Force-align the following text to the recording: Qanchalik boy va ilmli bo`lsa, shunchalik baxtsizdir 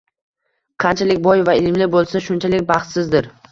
Qanchalik 0.83 1.21
boy 1.27 1.45
va 1.51 1.55
ilmli 1.61 1.89
bo`lsa, 1.99 2.25
shunchalik 2.31 2.67
baxtsizdir 2.75 3.33